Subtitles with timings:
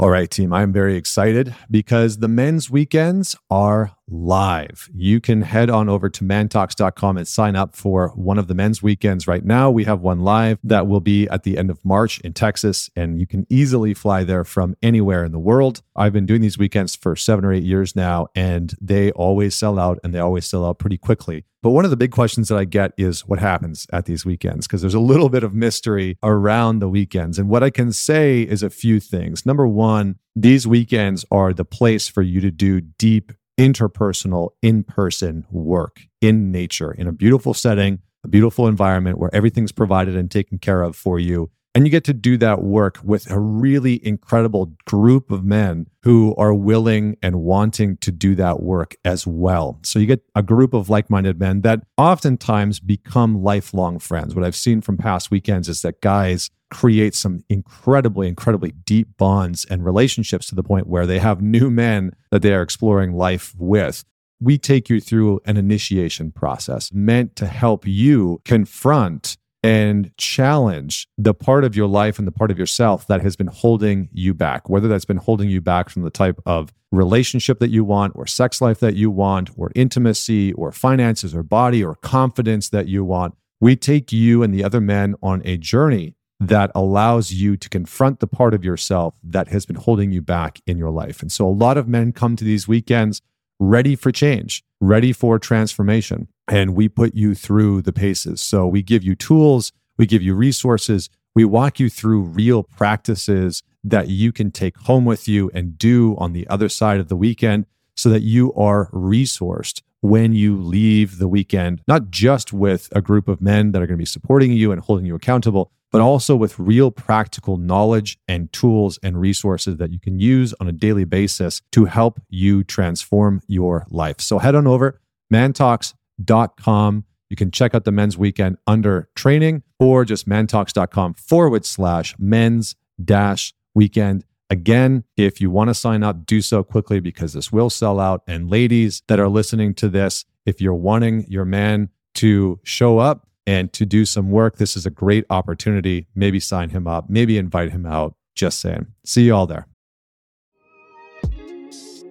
[0.00, 4.88] All right, team, I'm very excited because the men's weekends are live.
[4.94, 8.80] You can head on over to mantalks.com and sign up for one of the men's
[8.80, 9.72] weekends right now.
[9.72, 13.18] We have one live that will be at the end of March in Texas, and
[13.18, 15.82] you can easily fly there from anywhere in the world.
[15.96, 19.80] I've been doing these weekends for seven or eight years now, and they always sell
[19.80, 21.44] out and they always sell out pretty quickly.
[21.62, 24.66] But one of the big questions that I get is what happens at these weekends?
[24.66, 27.38] Because there's a little bit of mystery around the weekends.
[27.38, 29.44] And what I can say is a few things.
[29.44, 35.44] Number one, these weekends are the place for you to do deep interpersonal, in person
[35.50, 40.58] work in nature, in a beautiful setting, a beautiful environment where everything's provided and taken
[40.58, 41.50] care of for you.
[41.78, 46.34] And you get to do that work with a really incredible group of men who
[46.34, 49.78] are willing and wanting to do that work as well.
[49.84, 54.34] So you get a group of like minded men that oftentimes become lifelong friends.
[54.34, 59.64] What I've seen from past weekends is that guys create some incredibly, incredibly deep bonds
[59.64, 63.54] and relationships to the point where they have new men that they are exploring life
[63.56, 64.04] with
[64.40, 71.34] we take you through an initiation process meant to help you confront and challenge the
[71.34, 74.68] part of your life and the part of yourself that has been holding you back,
[74.68, 78.26] whether that's been holding you back from the type of relationship that you want, or
[78.26, 83.04] sex life that you want, or intimacy, or finances, or body, or confidence that you
[83.04, 83.34] want.
[83.60, 88.20] We take you and the other men on a journey that allows you to confront
[88.20, 91.20] the part of yourself that has been holding you back in your life.
[91.20, 93.20] And so a lot of men come to these weekends
[93.58, 96.28] ready for change, ready for transformation.
[96.48, 98.40] And we put you through the paces.
[98.40, 103.62] So we give you tools, we give you resources, we walk you through real practices
[103.84, 107.16] that you can take home with you and do on the other side of the
[107.16, 113.02] weekend so that you are resourced when you leave the weekend, not just with a
[113.02, 116.00] group of men that are going to be supporting you and holding you accountable, but
[116.00, 120.72] also with real practical knowledge and tools and resources that you can use on a
[120.72, 124.20] daily basis to help you transform your life.
[124.20, 125.00] So head on over
[125.32, 125.97] mantalks.com.
[126.26, 132.74] You can check out the men's weekend under training or just mantalks.com forward slash men's
[133.04, 134.24] dash weekend.
[134.50, 138.22] Again, if you want to sign up, do so quickly because this will sell out.
[138.26, 143.28] And ladies that are listening to this, if you're wanting your man to show up,
[143.48, 144.58] and to do some work.
[144.58, 146.06] This is a great opportunity.
[146.14, 148.14] Maybe sign him up, maybe invite him out.
[148.34, 148.88] Just saying.
[149.06, 149.66] See you all there.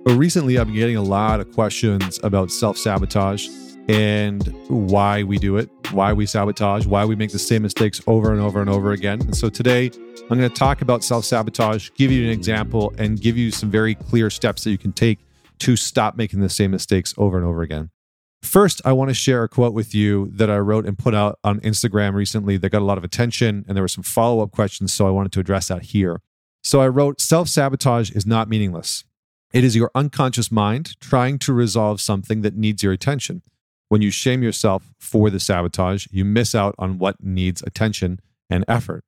[0.03, 3.47] But recently, I've been getting a lot of questions about self sabotage
[3.87, 8.31] and why we do it, why we sabotage, why we make the same mistakes over
[8.31, 9.21] and over and over again.
[9.21, 9.91] And so today,
[10.29, 13.71] I'm going to talk about self sabotage, give you an example, and give you some
[13.71, 15.19] very clear steps that you can take
[15.59, 17.89] to stop making the same mistakes over and over again.
[18.43, 21.39] First, I want to share a quote with you that I wrote and put out
[21.43, 24.51] on Instagram recently that got a lot of attention, and there were some follow up
[24.51, 24.93] questions.
[24.93, 26.21] So I wanted to address that here.
[26.63, 29.05] So I wrote Self sabotage is not meaningless.
[29.53, 33.41] It is your unconscious mind trying to resolve something that needs your attention.
[33.89, 38.65] When you shame yourself for the sabotage, you miss out on what needs attention and
[38.67, 39.03] effort.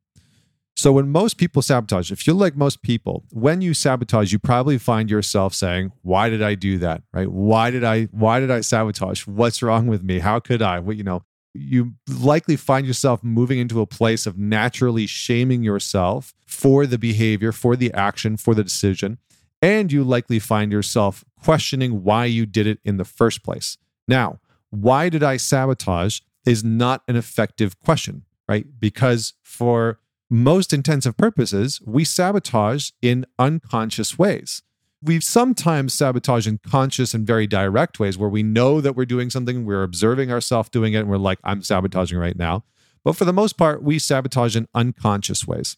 [0.75, 4.77] So when most people sabotage, if you're like most people, when you sabotage, you probably
[4.77, 7.03] find yourself saying, "Why did I do that?
[7.11, 7.29] Right?
[7.29, 9.27] Why did I why did I sabotage?
[9.27, 10.19] What's wrong with me?
[10.19, 11.23] How could I?" Well, you know,
[11.53, 17.51] you likely find yourself moving into a place of naturally shaming yourself for the behavior,
[17.51, 19.17] for the action, for the decision,
[19.61, 23.77] and you likely find yourself questioning why you did it in the first place.
[24.07, 24.39] Now,
[24.69, 28.65] why did I sabotage is not an effective question, right?
[28.79, 29.99] Because for
[30.29, 34.61] most intensive purposes, we sabotage in unconscious ways.
[35.01, 39.29] We sometimes sabotage in conscious and very direct ways where we know that we're doing
[39.29, 42.63] something, we're observing ourselves doing it, and we're like, I'm sabotaging right now.
[43.03, 45.77] But for the most part, we sabotage in unconscious ways.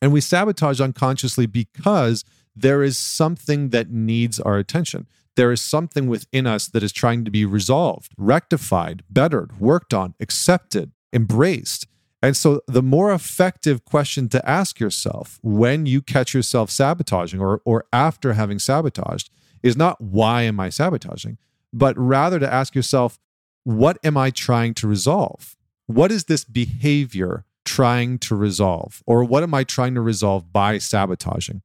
[0.00, 5.06] And we sabotage unconsciously because there is something that needs our attention.
[5.36, 10.14] There is something within us that is trying to be resolved, rectified, bettered, worked on,
[10.20, 11.86] accepted, embraced.
[12.22, 17.60] And so, the more effective question to ask yourself when you catch yourself sabotaging or,
[17.64, 19.30] or after having sabotaged
[19.62, 21.38] is not why am I sabotaging,
[21.72, 23.18] but rather to ask yourself,
[23.64, 25.56] what am I trying to resolve?
[25.86, 29.02] What is this behavior trying to resolve?
[29.06, 31.62] Or what am I trying to resolve by sabotaging?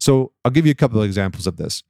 [0.00, 1.84] So, I'll give you a couple of examples of this.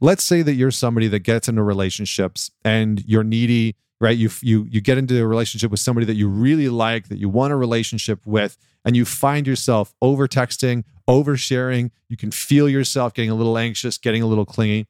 [0.00, 4.66] Let's say that you're somebody that gets into relationships and you're needy right you you
[4.70, 7.56] you get into a relationship with somebody that you really like that you want a
[7.56, 13.34] relationship with and you find yourself over texting oversharing you can feel yourself getting a
[13.34, 14.86] little anxious getting a little clingy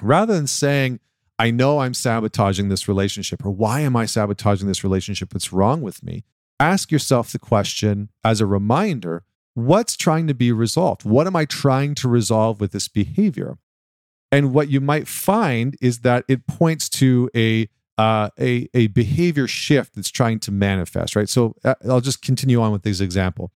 [0.00, 1.00] rather than saying
[1.40, 5.82] i know i'm sabotaging this relationship or why am i sabotaging this relationship what's wrong
[5.82, 6.22] with me
[6.60, 9.24] ask yourself the question as a reminder
[9.54, 11.04] what's trying to be resolved?
[11.04, 13.58] What am I trying to resolve with this behavior?
[14.32, 17.68] And what you might find is that it points to a
[17.98, 21.28] uh, a a behavior shift that's trying to manifest, right?
[21.28, 23.52] So uh, I'll just continue on with this example.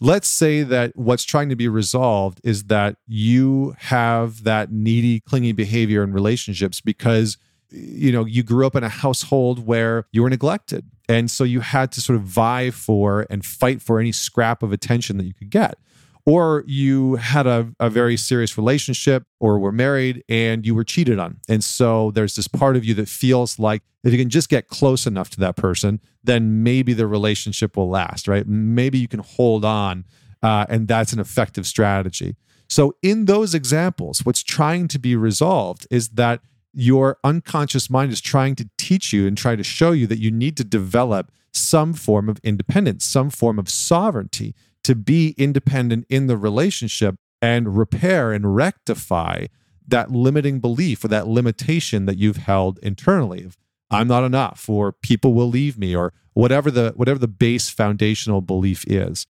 [0.00, 5.52] Let's say that what's trying to be resolved is that you have that needy, clingy
[5.52, 7.38] behavior in relationships because
[7.70, 11.60] you know you grew up in a household where you were neglected, and so you
[11.60, 15.34] had to sort of vie for and fight for any scrap of attention that you
[15.34, 15.78] could get
[16.26, 21.20] or you had a, a very serious relationship or were married and you were cheated
[21.20, 21.38] on.
[21.48, 24.66] And so there's this part of you that feels like if you can just get
[24.66, 28.46] close enough to that person, then maybe the relationship will last, right?
[28.46, 30.04] Maybe you can hold on.
[30.42, 32.36] Uh, and that's an effective strategy.
[32.68, 36.40] So, in those examples, what's trying to be resolved is that
[36.72, 40.30] your unconscious mind is trying to teach you and try to show you that you
[40.30, 44.54] need to develop some form of independence, some form of sovereignty
[44.86, 49.46] to be independent in the relationship and repair and rectify
[49.88, 53.56] that limiting belief or that limitation that you've held internally of
[53.90, 58.40] I'm not enough or people will leave me or whatever the whatever the base foundational
[58.40, 59.26] belief is.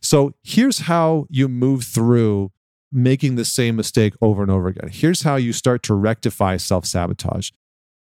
[0.00, 2.52] So here's how you move through
[2.92, 4.90] making the same mistake over and over again.
[4.92, 7.50] Here's how you start to rectify self-sabotage.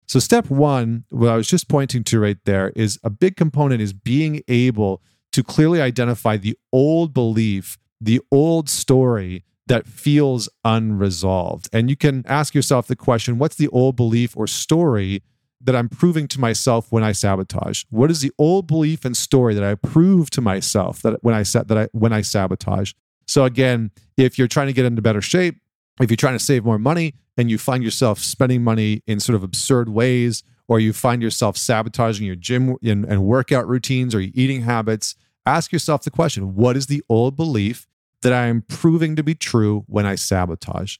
[0.06, 3.80] So step 1, what I was just pointing to right there is a big component
[3.80, 5.02] is being able
[5.32, 11.68] to clearly identify the old belief, the old story that feels unresolved.
[11.72, 15.22] And you can ask yourself the question what's the old belief or story
[15.60, 17.84] that I'm proving to myself when I sabotage?
[17.90, 21.42] What is the old belief and story that I prove to myself that when I
[21.42, 22.92] that I when I sabotage?
[23.26, 25.56] So again, if you're trying to get into better shape,
[26.00, 29.36] if you're trying to save more money and you find yourself spending money in sort
[29.36, 34.20] of absurd ways or you find yourself sabotaging your gym and, and workout routines or
[34.20, 35.16] your eating habits,
[35.46, 37.86] ask yourself the question what is the old belief
[38.22, 40.98] that I am proving to be true when I sabotage?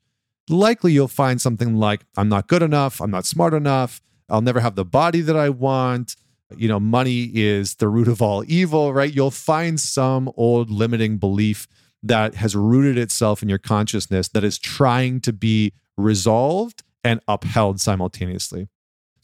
[0.49, 4.01] Likely you'll find something like, I'm not good enough, I'm not smart enough,
[4.31, 6.17] I'll never have the body that I want.
[6.57, 9.13] You know, money is the root of all evil, right?
[9.13, 11.69] You'll find some old limiting belief
[12.03, 17.81] that has rooted itself in your consciousness that is trying to be resolved and upheld
[17.81, 18.69] simultaneously.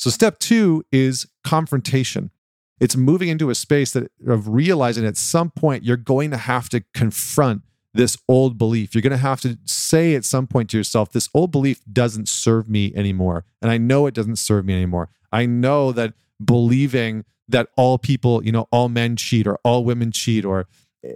[0.04, 2.30] So, step two is confrontation.
[2.78, 6.68] It's moving into a space that of realizing at some point you're going to have
[6.68, 7.62] to confront
[7.94, 8.94] this old belief.
[8.94, 12.28] You're going to have to say at some point to yourself, this old belief doesn't
[12.28, 13.46] serve me anymore.
[13.62, 15.08] And I know it doesn't serve me anymore.
[15.32, 16.12] I know that
[16.44, 20.66] believing that all people, you know, all men cheat or all women cheat or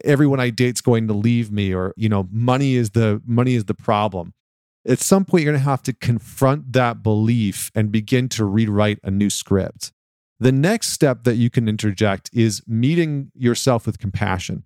[0.02, 3.66] everyone I date's going to leave me or, you know, money is the money is
[3.66, 4.32] the problem
[4.88, 8.98] at some point you're going to have to confront that belief and begin to rewrite
[9.04, 9.92] a new script.
[10.40, 14.64] The next step that you can interject is meeting yourself with compassion.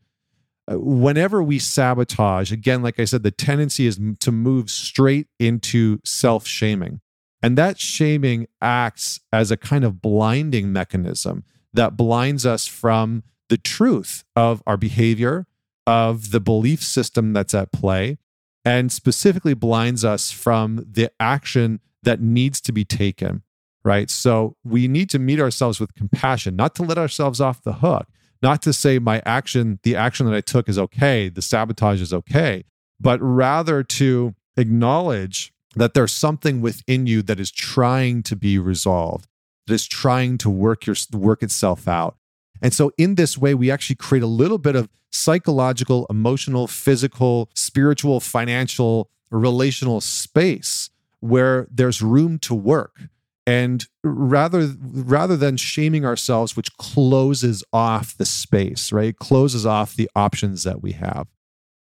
[0.71, 5.99] Uh, whenever we sabotage, again, like I said, the tendency is to move straight into
[6.05, 7.01] self shaming.
[7.43, 11.43] And that shaming acts as a kind of blinding mechanism
[11.73, 15.47] that blinds us from the truth of our behavior,
[15.87, 18.19] of the belief system that's at play,
[18.65, 23.43] and specifically blinds us from the action that needs to be taken,
[23.85, 24.11] right?
[24.11, 28.07] So we need to meet ourselves with compassion, not to let ourselves off the hook,
[28.43, 32.13] not to say my action, the action that I took is okay, the sabotage is
[32.13, 32.65] okay,
[33.01, 39.27] but rather to acknowledge that there's something within you that is trying to be resolved,
[39.67, 42.17] that is trying to work your work itself out.
[42.63, 47.51] And so, in this way, we actually create a little bit of psychological, emotional, physical,
[47.55, 50.91] spiritual, financial, relational space
[51.21, 53.03] where there's room to work.
[53.45, 59.17] And rather, rather than shaming ourselves, which closes off the space, right?
[59.17, 61.27] Closes off the options that we have.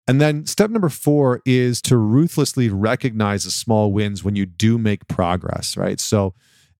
[0.07, 4.77] And then step number four is to ruthlessly recognize the small wins when you do
[4.77, 5.99] make progress, right?
[5.99, 6.33] So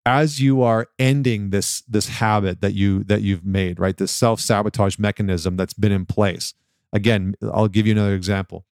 [0.05, 3.97] as you are ending this this habit that you that you've made right?
[3.97, 6.53] This self-sabotage mechanism that's been in place.
[6.93, 8.65] Again i'll give you another example.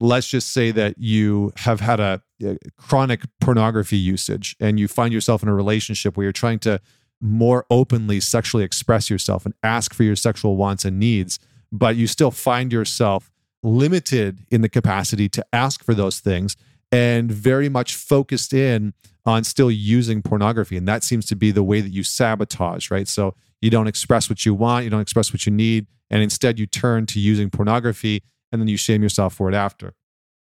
[0.00, 5.14] Let's just say that you have had a, a chronic pornography usage and you find
[5.14, 6.80] yourself in a relationship where you're trying to
[7.20, 11.38] more openly sexually express yourself and ask for your sexual wants and needs
[11.72, 16.56] but you still find yourself limited in the capacity to ask for those things
[16.94, 18.94] and very much focused in
[19.26, 20.76] on still using pornography.
[20.76, 23.08] And that seems to be the way that you sabotage, right?
[23.08, 26.58] So you don't express what you want, you don't express what you need, and instead
[26.58, 28.22] you turn to using pornography
[28.52, 29.94] and then you shame yourself for it after.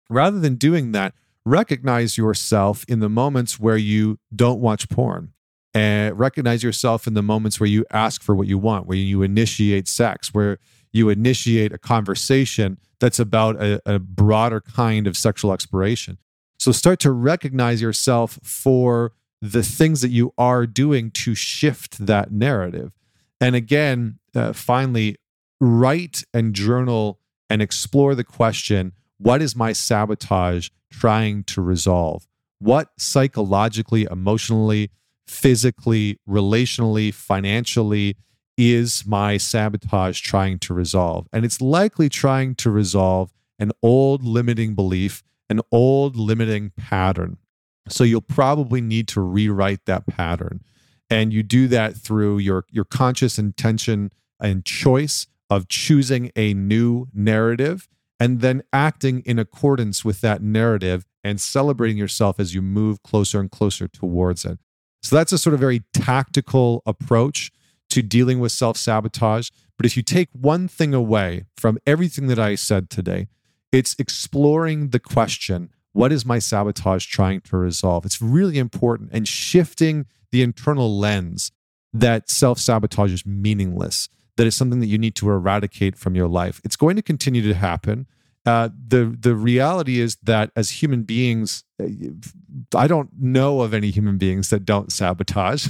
[0.10, 1.14] Rather than doing that,
[1.46, 5.32] recognize yourself in the moments where you don't watch porn
[5.74, 9.22] and recognize yourself in the moments where you ask for what you want, where you
[9.22, 10.58] initiate sex, where
[10.92, 16.18] you initiate a conversation that's about a, a broader kind of sexual exploration.
[16.64, 22.32] So start to recognize yourself for the things that you are doing to shift that
[22.32, 22.94] narrative.
[23.42, 25.18] And again, uh, finally,
[25.60, 32.30] write and journal and explore the question what is my sabotage trying to resolve?
[32.60, 34.90] What psychologically, emotionally,
[35.28, 38.16] physically, relationally, financially
[38.58, 41.28] is my sabotage trying to resolve?
[41.34, 47.38] And it's likely trying to resolve an old limiting belief, an old limiting pattern.
[47.88, 50.62] So you'll probably need to rewrite that pattern.
[51.10, 57.08] And you do that through your, your conscious intention and choice of choosing a new
[57.14, 57.88] narrative
[58.20, 63.40] and then acting in accordance with that narrative and celebrating yourself as you move closer
[63.40, 64.58] and closer towards it.
[65.04, 67.52] So that's a sort of very tactical approach
[67.90, 69.50] to dealing with self sabotage.
[69.78, 73.28] But if you take one thing away from everything that I said today,
[73.74, 78.04] it's exploring the question what is my sabotage trying to resolve?
[78.04, 81.52] It's really important and shifting the internal lens
[81.94, 86.28] that self sabotage is meaningless, that is something that you need to eradicate from your
[86.28, 86.60] life.
[86.64, 88.08] It's going to continue to happen.
[88.46, 91.86] Uh, the the reality is that as human beings, uh,
[92.76, 95.68] I don't know of any human beings that don't sabotage.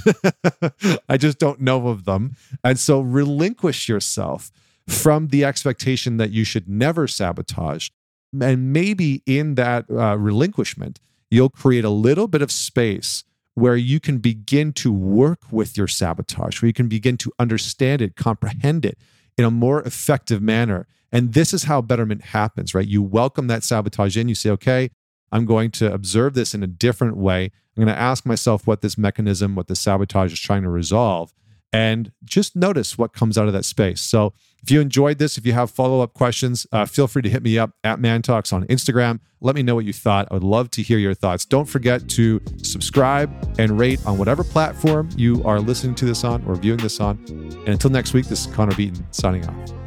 [1.08, 4.50] I just don't know of them, and so relinquish yourself
[4.86, 7.88] from the expectation that you should never sabotage,
[8.40, 11.00] and maybe in that uh, relinquishment,
[11.30, 13.24] you'll create a little bit of space
[13.54, 18.02] where you can begin to work with your sabotage, where you can begin to understand
[18.02, 18.98] it, comprehend it
[19.38, 22.86] in a more effective manner and this is how betterment happens, right?
[22.86, 24.90] You welcome that sabotage in, you say, okay,
[25.30, 27.44] I'm going to observe this in a different way.
[27.44, 31.32] I'm going to ask myself what this mechanism, what the sabotage is trying to resolve,
[31.74, 34.00] and just notice what comes out of that space.
[34.00, 37.28] So, if you enjoyed this, if you have follow up questions, uh, feel free to
[37.28, 39.20] hit me up at Man Talks on Instagram.
[39.42, 40.28] Let me know what you thought.
[40.30, 41.44] I would love to hear your thoughts.
[41.44, 46.42] Don't forget to subscribe and rate on whatever platform you are listening to this on
[46.46, 47.22] or viewing this on.
[47.28, 49.83] And until next week, this is Connor Beaton signing off.